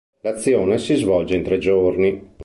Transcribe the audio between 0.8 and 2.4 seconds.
svolge in tre giorni.